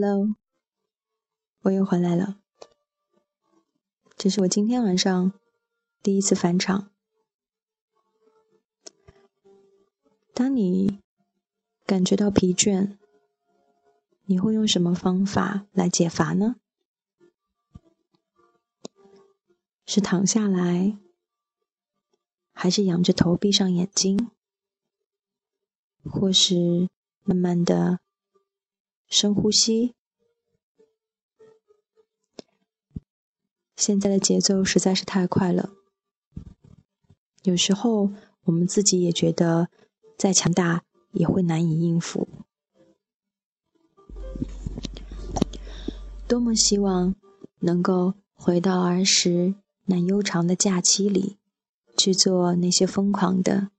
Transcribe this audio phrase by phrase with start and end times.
[0.00, 0.36] Hello，
[1.62, 2.38] 我又回来了。
[4.16, 5.32] 这是我今天晚上
[6.04, 6.92] 第一次返场。
[10.32, 11.00] 当你
[11.84, 12.96] 感觉到疲倦，
[14.26, 16.60] 你会用什么方法来解乏呢？
[19.84, 20.96] 是躺下来，
[22.52, 24.30] 还是仰着头闭上眼睛，
[26.04, 26.88] 或是
[27.24, 27.98] 慢慢的
[29.08, 29.94] 深呼吸？
[33.76, 35.70] 现在的节奏实在是太快了，
[37.42, 38.10] 有时候
[38.44, 39.68] 我们自己也觉得。
[40.18, 42.26] 再强大也会难以应付。
[46.26, 47.14] 多么希望
[47.60, 51.38] 能够回到儿时那悠长的假期里，
[51.96, 53.70] 去做那些疯狂的、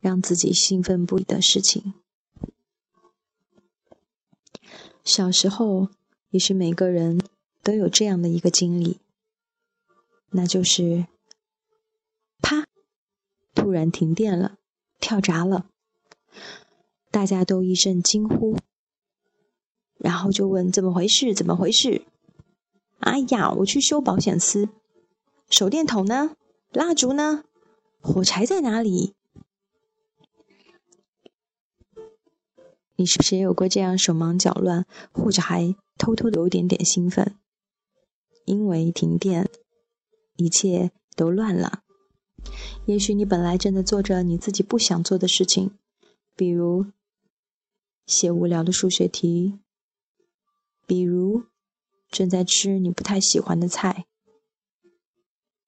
[0.00, 1.94] 让自己兴奋不已的事情。
[5.04, 5.88] 小时候，
[6.30, 7.20] 也许每个人
[7.62, 8.98] 都有这样的一个经历，
[10.30, 11.06] 那就是
[12.40, 12.66] 啪，
[13.54, 14.56] 突然停电了。
[15.00, 15.66] 跳闸了，
[17.12, 18.58] 大家都一阵惊呼，
[19.96, 21.32] 然后就问怎么回事？
[21.32, 22.02] 怎么回事？
[22.98, 24.68] 哎呀，我去修保险丝，
[25.48, 26.36] 手电筒呢？
[26.72, 27.44] 蜡烛呢？
[28.00, 29.14] 火柴在哪里？
[33.00, 37.38] 你是不是也有过这样手忙脚乱，或者还偷偷的有一点点兴奋？
[38.44, 39.48] 因为停电，
[40.34, 41.84] 一切都乱了。
[42.86, 45.78] 也许你本来正在做着你自己不想做的事情，
[46.34, 46.86] 比如
[48.04, 49.60] 写无聊的数学题，
[50.84, 51.44] 比如
[52.10, 54.06] 正在吃你不太喜欢的菜。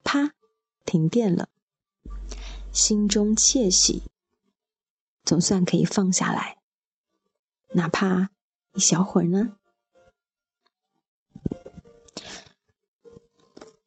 [0.03, 0.33] 啪，
[0.85, 1.47] 停电了，
[2.73, 4.03] 心中窃喜，
[5.23, 6.57] 总算可以放下来，
[7.73, 8.29] 哪怕
[8.73, 9.57] 一小会儿呢。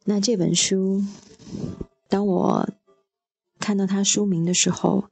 [0.04, 1.02] 那这本书，
[2.08, 2.68] 当我。
[3.60, 5.08] 看到它书名的时候，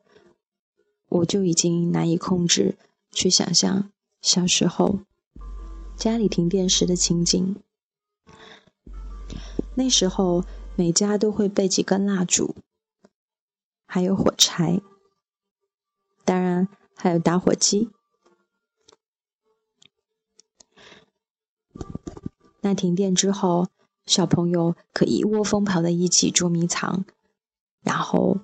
[1.09, 2.77] 我就已经难以控制，
[3.11, 3.91] 去想象
[4.21, 4.99] 小时候
[5.97, 7.57] 家里停电时的情景。
[9.75, 10.45] 那时候
[10.77, 12.55] 每家都会备几根蜡烛，
[13.87, 14.83] 还有火柴，
[16.27, 17.89] 当然还有打火机。
[22.63, 23.69] 那停电之后，
[24.07, 27.05] 小朋友可一窝蜂跑在一起捉迷藏。
[27.83, 28.39] 然后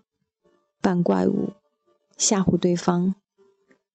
[0.80, 1.52] 扮怪物，
[2.16, 3.14] 吓唬对方，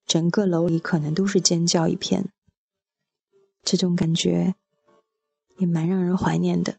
[0.06, 2.32] 整个楼里可能都是尖叫一片。
[3.62, 4.56] 这种感觉
[5.58, 6.78] 也蛮让人怀念的。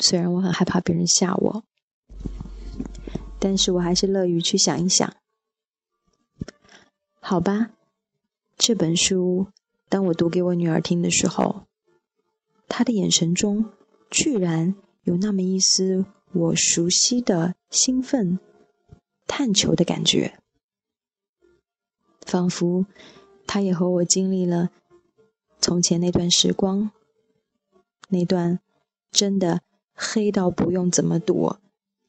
[0.00, 1.64] 虽然我很害怕别人吓我，
[3.38, 5.14] 但是我还是乐于去想一想。
[7.20, 7.70] 好吧，
[8.58, 9.46] 这本书
[9.90, 11.66] 当我读给我女儿听的时候，
[12.66, 13.70] 她的眼神中
[14.10, 14.74] 居然。
[15.04, 18.38] 有那么一丝我熟悉的兴奋、
[19.26, 20.38] 探求的感觉，
[22.20, 22.84] 仿佛
[23.46, 24.68] 他也和我经历了
[25.58, 26.92] 从前那段时光，
[28.10, 28.60] 那段
[29.10, 29.62] 真的
[29.94, 31.58] 黑到不用怎么躲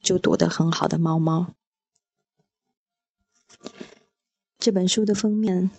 [0.02, 1.54] 就躲得很好的猫猫。
[4.60, 5.72] 这本书的封面，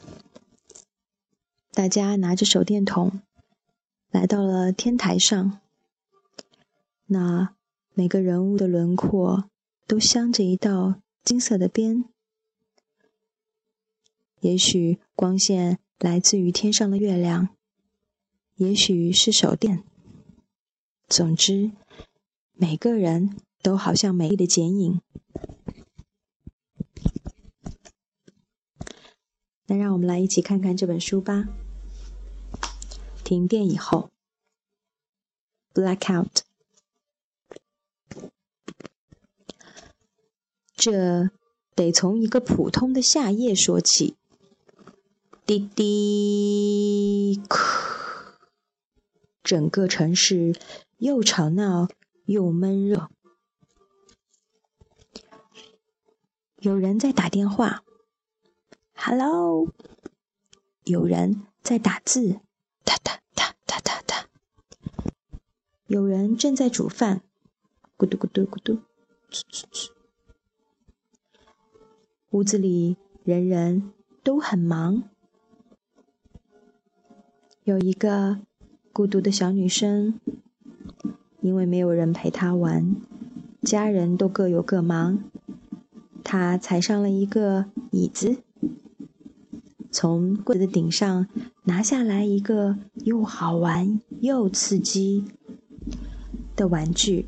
[1.74, 3.22] 大家拿着手电筒
[4.10, 5.58] 来到了天台上。
[7.06, 7.54] 那
[7.94, 9.48] 每个人物的轮廓
[9.86, 12.04] 都镶着一道金色的边，
[14.40, 17.48] 也许光线来自于天上的月亮，
[18.56, 19.82] 也许是手电。
[21.08, 21.72] 总之，
[22.52, 25.00] 每个人都好像美丽的剪影。
[29.66, 31.48] 那让我们来一起看看这本书吧。
[33.32, 34.10] 停电以后
[35.72, 36.42] ，Blackout。
[40.74, 41.30] 这
[41.74, 44.18] 得从一个普通的夏夜说起。
[45.46, 47.42] 滴滴，
[49.42, 50.60] 整个城市
[50.98, 51.88] 又吵闹
[52.26, 53.08] 又闷热。
[56.58, 57.82] 有人在打电话
[58.94, 59.72] ，Hello。
[60.84, 62.40] 有人在打字，
[62.84, 63.21] 哒哒
[63.72, 64.26] 哒哒哒。
[65.86, 67.22] 有人正在煮饭，
[67.96, 68.74] 咕嘟咕嘟咕嘟，
[69.30, 69.88] 呲呲呲。
[72.32, 75.04] 屋子里人人都很忙，
[77.64, 78.40] 有一个
[78.92, 80.20] 孤独的小女生，
[81.40, 82.94] 因为没有人陪她玩，
[83.62, 85.24] 家人都各有各忙，
[86.22, 88.42] 她踩上了一个椅子，
[89.90, 91.26] 从柜子顶上
[91.64, 95.24] 拿下来一个又好玩又刺激
[96.54, 97.26] 的玩具。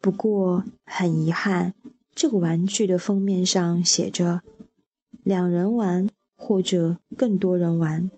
[0.00, 1.74] 不过很遗憾，
[2.14, 4.42] 这个玩具的封面上写着
[5.22, 8.10] “两人玩或者更多人玩”，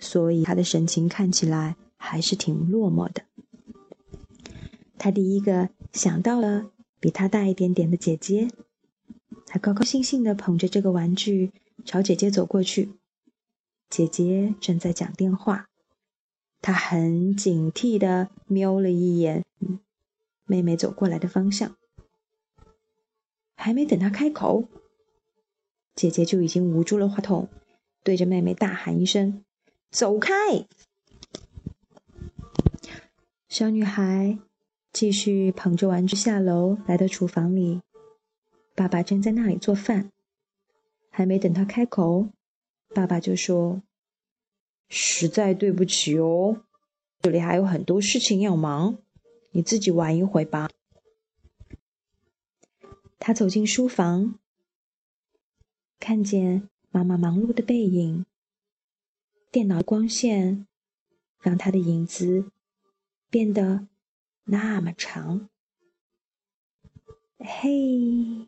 [0.00, 3.22] 所以他的神情看起来还是挺落寞的。
[4.98, 8.48] 他第一个想到了比他大一点点的姐姐，
[9.46, 11.52] 他高高兴兴地捧着这个玩具。
[11.84, 12.90] 朝姐姐走过去，
[13.90, 15.66] 姐姐正在讲电话，
[16.62, 19.44] 他很警惕地瞄了一眼
[20.46, 21.76] 妹妹走过来的方向。
[23.54, 24.68] 还没等他开口，
[25.94, 27.48] 姐姐就已经捂住了话筒，
[28.02, 29.44] 对着妹妹大喊一声
[29.90, 30.34] ：“走开！”
[33.48, 34.38] 小女孩
[34.92, 37.82] 继续捧着玩具下楼，来到厨房里，
[38.74, 40.10] 爸爸正在那里做饭。
[41.10, 42.28] 还没等他开口，
[42.94, 43.82] 爸爸就说
[44.94, 46.64] ：“实在对不起哦，
[47.22, 48.98] 这里还有很多事情要忙，
[49.52, 50.68] 你自己玩一会吧。”
[53.18, 54.38] 他走进书房，
[55.98, 58.26] 看见妈妈忙碌的背影，
[59.50, 60.66] 电脑光线
[61.40, 62.50] 让他的影子
[63.30, 63.86] 变得
[64.44, 65.48] 那么长。
[67.38, 68.46] 嘿。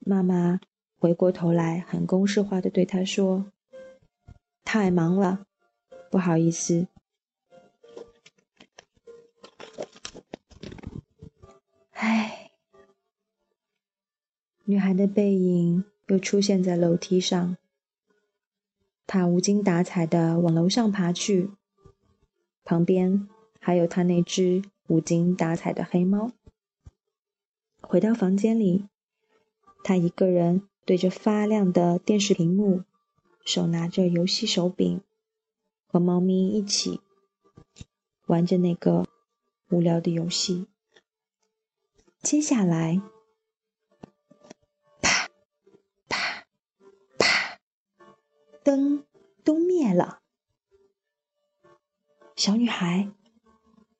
[0.00, 0.60] 妈妈
[0.98, 3.52] 回过头来，很公式化的对他说
[4.74, 5.46] ：“太忙了，
[6.10, 6.88] 不好意思。”
[11.94, 12.50] 唉，
[14.64, 17.56] 女孩的背影又出现在楼梯上，
[19.06, 21.52] 她无精打采的往楼上爬去，
[22.64, 23.28] 旁边
[23.60, 26.32] 还有她那只无精打采的黑猫。
[27.80, 28.88] 回到房间里。
[29.84, 32.82] 他一个人对着发亮的电视屏幕，
[33.44, 35.00] 手拿着游戏手柄，
[35.86, 37.00] 和猫咪一起
[38.26, 39.06] 玩着那个
[39.68, 40.66] 无聊的游戏。
[42.22, 43.02] 接下来，
[45.02, 45.28] 啪
[46.08, 46.46] 啪
[47.18, 47.60] 啪，
[48.62, 49.04] 灯
[49.44, 50.20] 都灭了。
[52.34, 53.12] 小女孩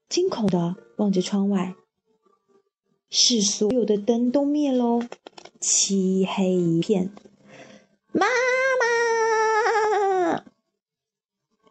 [0.08, 1.76] 惊恐的望着窗外，
[3.10, 5.02] 是所有的灯都灭喽。
[5.60, 7.14] 漆黑一片，
[8.12, 8.93] 妈妈！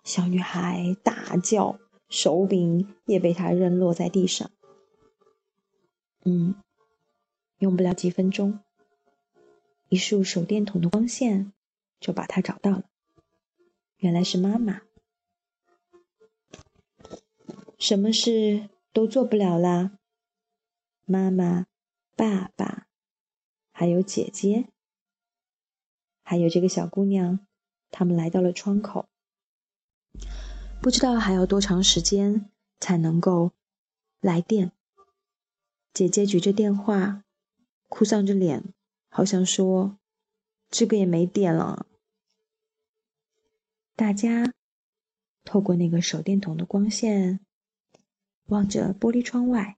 [0.04, 1.80] 小女孩大叫，
[2.10, 4.52] 手柄也被她扔落在地上。
[6.26, 6.56] 嗯，
[7.60, 8.60] 用不了几分钟，
[9.90, 11.54] 一束手电筒的光线
[12.00, 12.84] 就把她找到了。
[13.98, 14.82] 原来是妈妈，
[17.80, 19.98] 什么事都做不了啦。
[21.06, 21.68] 妈妈，
[22.16, 22.88] 爸爸。
[23.76, 24.68] 还有姐姐，
[26.24, 27.40] 还有这个小姑娘，
[27.90, 29.08] 他们来到了窗口。
[30.82, 33.52] 不知道还要多长时间才能够
[34.20, 34.72] 来电。
[35.94, 37.24] 姐姐举着电话，
[37.90, 38.64] 哭丧着脸，
[39.10, 39.98] 好像说
[40.70, 41.86] ：“这个也没电了。”
[43.96, 44.54] 大家
[45.44, 47.40] 透过那个手电筒的光线，
[48.46, 49.78] 望着玻璃窗外，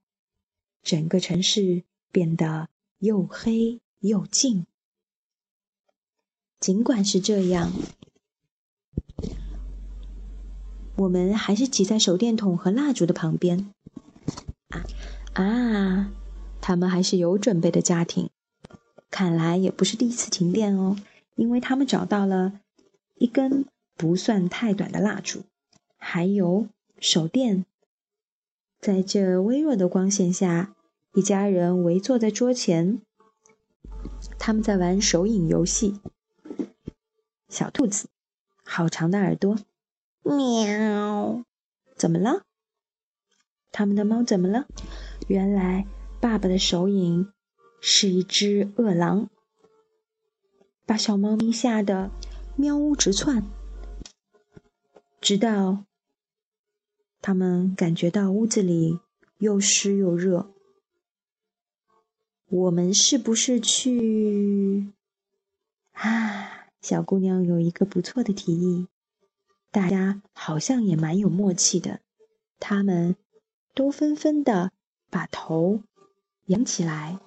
[0.82, 3.80] 整个城市变得又黑。
[4.00, 4.66] 又静。
[6.60, 7.72] 尽管是这样，
[10.96, 13.70] 我们还是挤在手电筒和蜡烛的旁边。
[14.68, 14.84] 啊
[15.34, 16.12] 啊！
[16.60, 18.30] 他们还是有准备的家庭，
[19.10, 20.96] 看来也不是第一次停电哦，
[21.36, 22.60] 因为他们找到了
[23.16, 25.42] 一根不算太短的蜡烛，
[25.96, 26.66] 还有
[26.98, 27.64] 手电。
[28.80, 30.74] 在这微弱的光线下，
[31.14, 33.00] 一家人围坐在桌前。
[34.38, 36.00] 他们在玩手影游戏。
[37.48, 38.08] 小兔子，
[38.64, 39.56] 好长的耳朵，
[40.26, 41.44] 喵！
[41.96, 42.42] 怎么了？
[43.70, 44.66] 他们的猫怎么了？
[45.28, 45.86] 原来
[46.20, 47.32] 爸爸的手影
[47.80, 49.30] 是一只饿狼，
[50.84, 52.10] 把小猫咪吓得
[52.56, 53.44] 喵呜直窜。
[55.20, 55.84] 直到
[57.20, 58.98] 他们感觉到屋子里
[59.38, 60.52] 又湿又热。
[62.48, 64.92] 我们是不是去？
[65.92, 68.86] 啊，小姑娘有一个不错的提议，
[69.76, 72.00] 大家好像也蛮有默契的，
[72.58, 73.14] 他们
[73.74, 74.72] 都纷纷的
[75.10, 75.82] 把头
[76.46, 77.18] 仰起来。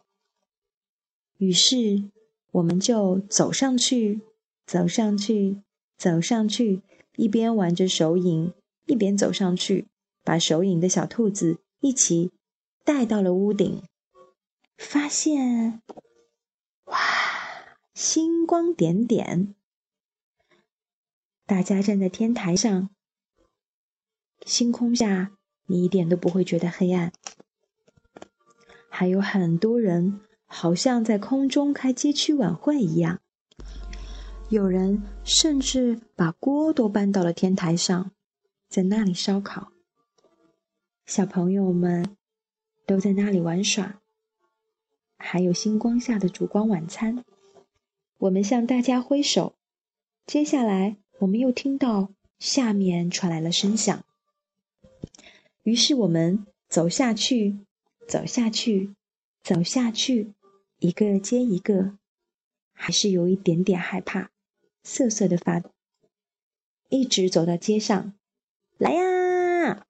[1.38, 2.10] 于是，
[2.54, 4.22] 我们就走上去，
[4.66, 5.62] 走上去，
[5.96, 6.82] 走上去，
[7.18, 8.52] 一边玩着手影，
[8.88, 9.88] 一边走上去，
[10.24, 12.32] 把手影的小兔子一起
[12.84, 13.84] 带到了屋顶。
[14.76, 15.84] 发现，
[16.86, 16.98] 哇！
[17.94, 19.54] 星光点点。
[21.50, 22.92] 大家站在天台上，
[24.46, 25.32] 星空下，
[25.66, 27.12] 你一点都不会觉得黑暗。
[28.88, 33.20] 还有很多人，好像在空中开街区晚会一样。
[34.50, 38.12] 有人甚至把锅都搬到了天台上，
[38.68, 39.72] 在那里烧烤。
[41.08, 42.16] 小朋友们
[42.86, 44.00] 都在那里玩耍，
[45.18, 47.26] 还有星光下的烛光晚餐。
[48.20, 49.56] 我们向大家挥手。
[50.28, 54.06] 接下来，我们又听到下面传来了声响。
[55.64, 57.60] 于是我们走下去，
[58.08, 58.96] 走下去，
[59.44, 60.34] 走下去，
[60.80, 61.98] 一个接一个，
[62.72, 64.32] 还是有一点点害怕，
[64.84, 65.72] 瑟瑟的发抖。
[66.88, 68.14] 一直走到街上，
[68.78, 69.86] 来呀！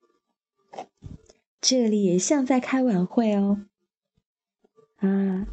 [1.61, 3.65] 这里也像在开晚会哦。
[4.97, 5.47] 啊！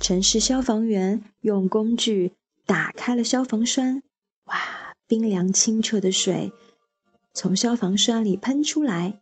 [0.00, 2.32] 城市消防员用工具
[2.66, 4.02] 打开了消防栓，
[4.50, 4.94] 哇！
[5.08, 6.52] 冰凉清澈的水
[7.34, 9.20] 从消防栓里喷出来。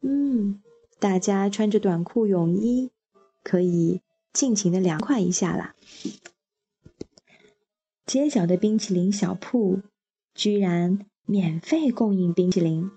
[0.00, 0.60] 嗯，
[0.98, 2.90] 大家穿着短裤泳衣，
[3.44, 4.00] 可以
[4.32, 5.76] 尽情的凉快一下啦。
[8.04, 9.80] 街角的冰淇淋小铺
[10.34, 12.90] 居然免费供应冰淇淋。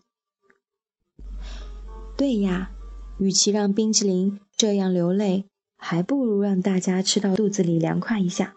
[2.17, 2.71] 对呀，
[3.19, 5.45] 与其让冰淇淋这样流泪，
[5.77, 8.55] 还不如让大家吃到肚子里凉快一下。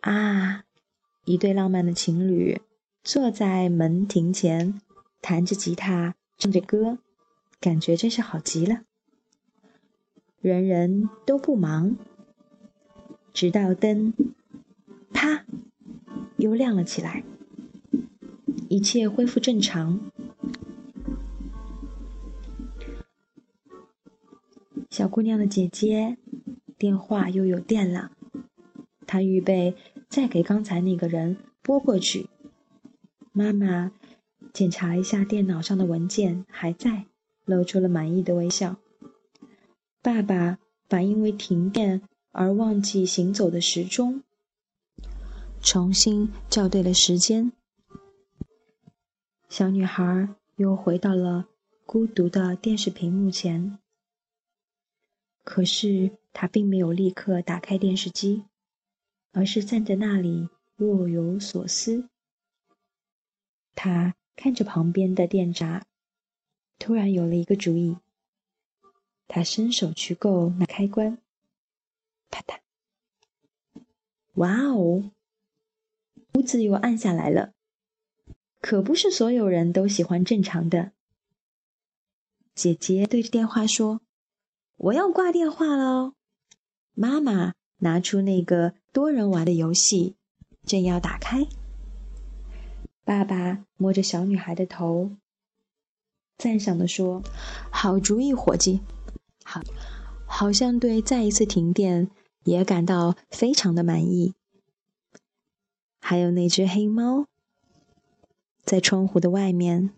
[0.00, 0.64] 啊，
[1.28, 2.58] 一对浪漫的情侣
[3.04, 4.80] 坐在门庭前，
[5.20, 6.96] 弹着吉他，唱着歌，
[7.60, 8.84] 感觉真是好极了。
[10.40, 11.98] 人人都不忙，
[13.34, 14.14] 直到灯
[15.12, 15.44] 啪
[16.38, 17.22] 又亮了起来，
[18.70, 20.00] 一切恢复正常。
[24.88, 26.16] 小姑娘的姐姐
[26.78, 28.12] 电话又有电了，
[29.06, 29.76] 她预备
[30.08, 32.28] 再给刚才那个人拨过去。
[33.32, 33.92] 妈妈
[34.52, 37.06] 检查一下电脑上的文件，还在，
[37.44, 38.76] 露出了满意的微笑。
[40.02, 44.22] 爸爸把因为停电而忘记行走的时钟
[45.60, 47.52] 重新校对了时间。
[49.48, 51.48] 小女孩又回到了
[51.84, 53.78] 孤独的电视屏幕前。
[55.44, 58.44] 可是他并没有立刻打开电视机，
[59.32, 62.08] 而是站在那里若有所思。
[63.74, 65.86] 他看着旁边的电闸，
[66.78, 67.98] 突然有了一个主意。
[69.26, 71.18] 他伸手去够那开关，
[72.30, 72.58] 啪嗒！
[74.34, 75.10] 哇哦，
[76.34, 77.52] 屋子又暗下来了。
[78.60, 80.92] 可不是所有人都喜欢正常的。
[82.54, 84.00] 姐姐对着电话说。
[84.80, 86.14] 我要挂电话喽！
[86.94, 90.16] 妈妈拿出那个多人玩的游戏，
[90.64, 91.46] 正要打开。
[93.04, 95.12] 爸爸摸着小女孩的头，
[96.36, 97.22] 赞赏地说
[97.70, 98.80] ：“好主意，伙计！
[99.44, 99.62] 好，
[100.26, 102.10] 好像对再一次停电
[102.44, 104.34] 也感到非常的满意。”
[106.00, 107.26] 还有那只黑猫，
[108.62, 109.90] 在窗户的外面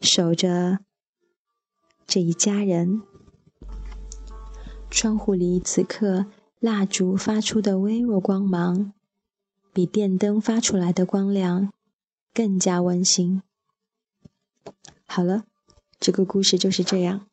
[0.00, 0.80] 守着
[2.06, 3.02] 这一家人。
[4.90, 6.26] 窗户里此刻
[6.62, 8.92] 蜡烛发出的微弱光芒，
[9.72, 11.72] 比电灯发出来的光亮
[12.32, 13.42] 更加温馨。
[15.04, 15.42] 好了，
[15.98, 17.26] 这个故事就是这样。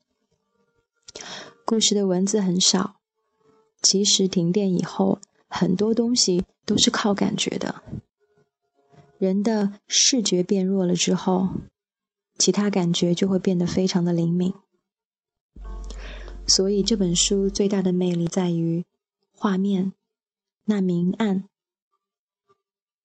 [1.63, 2.95] 故事的文字很少，
[3.83, 7.83] 其实停电以后，很多东西都是靠感觉的。
[9.19, 11.49] 人的视觉变弱了之后，
[12.39, 14.51] 其他感觉就会变得非常的灵敏。
[16.47, 18.83] 所以这本书最大的魅力在于
[19.41, 19.93] 画面，
[20.65, 21.47] 那明暗、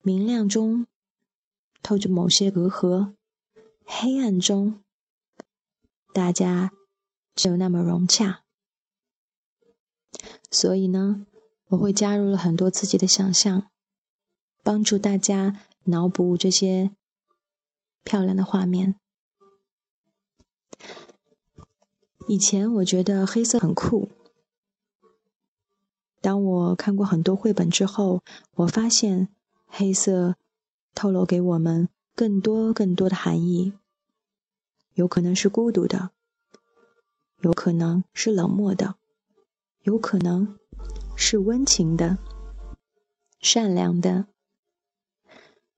[0.01, 0.85] 明亮中
[1.81, 3.13] 透着某些隔阂，
[3.85, 4.83] 黑暗中
[6.13, 6.73] 大家
[7.33, 8.43] 只有那么融洽。
[10.51, 11.25] 所以呢，
[11.67, 13.71] 我会加入了很多自己的想象，
[14.61, 16.91] 帮助大家脑补这些
[18.03, 18.99] 漂亮的画面。
[22.27, 24.09] 以前我觉得黑色很酷，
[26.25, 28.23] 当我看过很多绘本之后，
[28.55, 29.27] 我发现
[29.67, 30.37] 黑色
[30.95, 33.73] 透露给我们更多更多的含义。
[34.95, 36.09] 有可能是孤独的，
[37.41, 38.95] 有可能是冷漠的，
[39.83, 40.57] 有可能
[41.15, 42.17] 是温情的、
[43.39, 44.25] 善良的、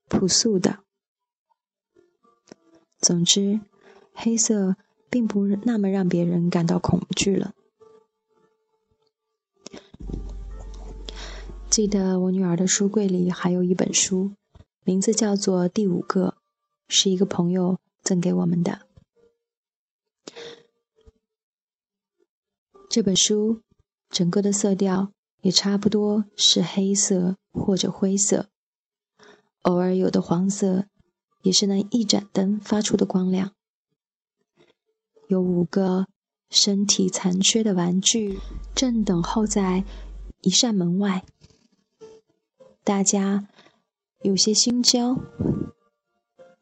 [0.08, 0.78] 朴素的。
[2.98, 3.60] 总之，
[4.14, 4.76] 黑色。
[5.10, 7.54] 并不那么让别人感到恐惧了。
[11.78, 14.32] 记得我女儿的书柜里还有一本书，
[14.82, 16.30] 名字叫做《第五个》，
[16.88, 18.80] 是一个朋友赠给我们的。
[22.90, 23.60] 这本书
[24.10, 28.48] 整个的色调也差不多是黑色或者灰色，
[29.62, 30.86] 偶尔有的黄色，
[31.42, 33.52] 也是那一盏灯发出的光亮。
[35.28, 36.08] 有五个
[36.50, 38.40] 身体残缺的玩具
[38.74, 39.84] 正等候在
[40.40, 41.24] 一扇门外，
[42.88, 43.46] 大家
[44.22, 45.14] 有些心焦，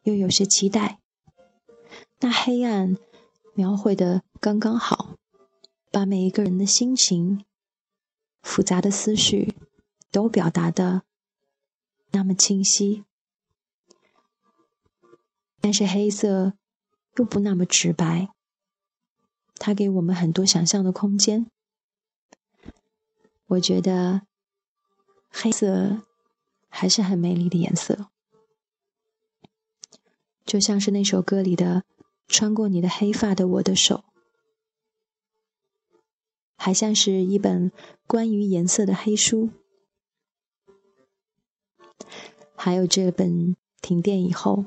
[0.02, 0.98] 又有些期待。
[2.18, 2.96] 那黑暗
[3.54, 5.14] 描绘的刚刚好。
[5.92, 7.44] 把每一个人的心情、
[8.42, 9.54] 复杂的思绪
[10.10, 11.04] 都表达的
[12.10, 13.04] 那么清晰，
[15.60, 16.54] 但是黑色
[17.14, 18.28] 又不那么直白，
[19.54, 21.46] 它给我们很多想象的空间。
[23.46, 24.22] 我觉得
[25.30, 26.02] 黑色
[26.78, 28.08] 还是很美丽的颜色，
[30.44, 31.84] 就像是那首歌里的
[32.28, 34.04] “穿过你的黑发的我的手”。
[36.58, 37.72] 还像是一本
[38.06, 39.48] 关于颜色的黑书，
[42.54, 44.66] 还有这本停电以后，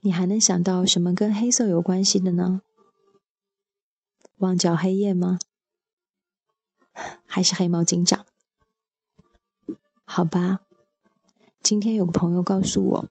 [0.00, 2.60] 你还能想到什么跟黑色有关系的呢？
[4.36, 5.38] 旺角黑夜吗？
[7.24, 8.26] 还是黑猫警长？
[10.10, 10.60] 好吧，
[11.62, 13.08] 今天有个朋友告诉我，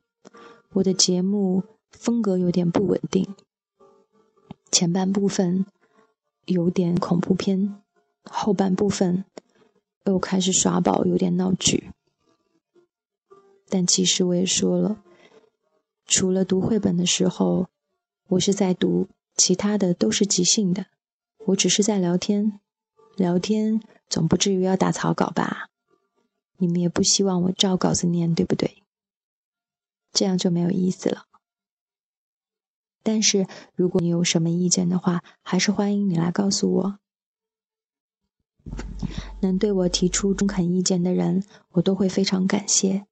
[0.73, 3.35] 我的节目风格有点不稳定，
[4.71, 5.65] 前半部分。
[6.45, 7.81] 有点恐怖片，
[8.23, 9.25] 后半部分
[10.05, 11.91] 又开始耍宝，有点闹剧。
[13.67, 15.03] 但其实我也说了，
[16.05, 17.67] 除了读绘本的时候，
[18.29, 20.85] 我是在读，其他的都是即兴的。
[21.47, 22.61] 我只是在聊天，
[23.17, 25.67] 聊天总不至于要打草稿吧？
[26.57, 28.83] 你们也不希望我照稿子念，对不对？
[30.11, 31.25] 这样就没有意思了。
[33.03, 36.99] 但是，如果你有什么意见的话，还是欢迎你来告诉我。
[39.41, 43.05] 能对我提出中肯意见的人，我都会非常感谢，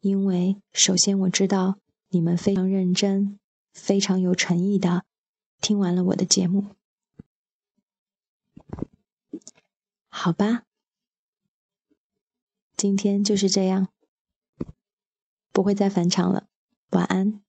[0.00, 1.76] 因为首先我知道
[2.08, 3.38] 你们非常认真、
[3.72, 5.04] 非常有诚意的
[5.60, 6.64] 听完了我的节目。
[10.08, 10.63] 好吧，
[12.84, 13.88] 今天就是这样，
[15.50, 16.48] 不会再返场了。
[16.90, 17.43] 晚安。